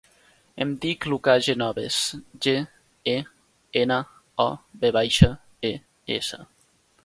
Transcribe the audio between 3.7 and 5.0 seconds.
ena, o, ve